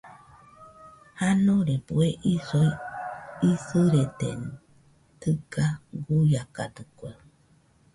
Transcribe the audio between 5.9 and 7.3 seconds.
guiakadɨkue.